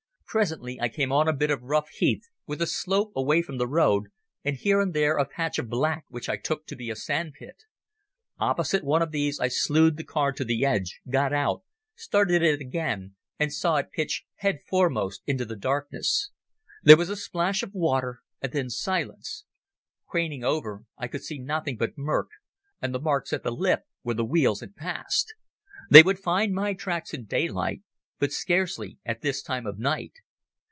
Presently 0.33 0.79
I 0.79 0.87
came 0.87 1.11
on 1.11 1.27
a 1.27 1.33
bit 1.33 1.51
of 1.51 1.61
rough 1.61 1.89
heath, 1.89 2.23
with 2.47 2.61
a 2.61 2.65
slope 2.65 3.11
away 3.17 3.41
from 3.41 3.57
the 3.57 3.67
road 3.67 4.05
and 4.45 4.55
here 4.55 4.79
and 4.79 4.93
there 4.93 5.17
a 5.17 5.25
patch 5.27 5.59
of 5.59 5.67
black 5.69 6.05
which 6.07 6.29
I 6.29 6.37
took 6.37 6.65
to 6.67 6.75
be 6.77 6.89
a 6.89 6.95
sandpit. 6.95 7.63
Opposite 8.39 8.85
one 8.85 9.01
of 9.01 9.11
these 9.11 9.41
I 9.41 9.49
slewed 9.49 9.97
the 9.97 10.05
car 10.05 10.31
to 10.31 10.45
the 10.45 10.63
edge, 10.63 11.01
got 11.09 11.33
out, 11.33 11.63
started 11.95 12.41
it 12.43 12.61
again 12.61 13.15
and 13.39 13.51
saw 13.51 13.75
it 13.75 13.91
pitch 13.91 14.23
head 14.35 14.59
foremost 14.69 15.21
into 15.27 15.43
the 15.43 15.57
darkness. 15.57 16.29
There 16.81 16.95
was 16.95 17.09
a 17.09 17.17
splash 17.17 17.61
of 17.61 17.73
water 17.73 18.21
and 18.41 18.53
then 18.53 18.69
silence. 18.69 19.43
Craning 20.07 20.45
over 20.45 20.85
I 20.97 21.09
could 21.09 21.23
see 21.25 21.39
nothing 21.39 21.75
but 21.75 21.97
murk, 21.97 22.29
and 22.81 22.95
the 22.95 23.01
marks 23.01 23.33
at 23.33 23.43
the 23.43 23.51
lip 23.51 23.81
where 24.03 24.15
the 24.15 24.23
wheels 24.23 24.61
had 24.61 24.77
passed. 24.77 25.33
They 25.89 26.03
would 26.03 26.19
find 26.19 26.53
my 26.53 26.73
tracks 26.73 27.13
in 27.13 27.25
daylight 27.25 27.81
but 28.19 28.31
scarcely 28.31 28.99
at 29.03 29.21
this 29.21 29.41
time 29.41 29.65
of 29.65 29.79
night. 29.79 30.13